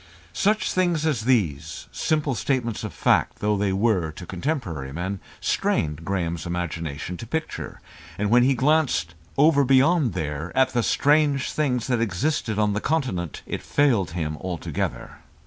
Such 0.33 0.71
things 0.73 1.05
as 1.05 1.25
these, 1.25 1.87
simple 1.91 2.33
statements 2.33 2.83
of 2.83 2.91
fact 2.91 3.37
though 3.37 3.55
they 3.55 3.71
were 3.71 4.11
to 4.13 4.25
contemporary 4.25 4.91
men, 4.91 5.19
strained 5.39 6.03
Graham's 6.03 6.47
imagination 6.47 7.17
to 7.17 7.27
picture. 7.27 7.79
And 8.17 8.31
when 8.31 8.41
he 8.41 8.55
glanced 8.55 9.13
"over 9.37 9.63
beyond 9.63 10.13
there" 10.13 10.51
at 10.57 10.69
the 10.69 10.81
strange 10.81 11.51
things 11.51 11.85
that 11.85 12.01
existed 12.01 12.57
on 12.57 12.73
the 12.73 12.81
Continent, 12.81 13.43
it 13.45 13.61
failed 13.61 14.13
him 14.17 14.37
altogether. 14.37 15.19